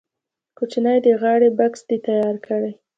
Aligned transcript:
کوچنی 0.57 0.97
د 1.05 1.07
غاړې 1.21 1.49
بکس 1.57 1.81
دې 1.87 1.97
تیار 2.05 2.35
کړي. 2.47 2.71